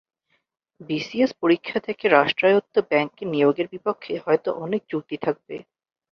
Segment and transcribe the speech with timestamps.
[0.81, 5.55] BCS পরীক্ষা থেকে রাষ্ট্রায়ত্ত ব্যাংকে নিয়োগের বিপক্ষে হয়তো অনেক যুক্তি থাকবে।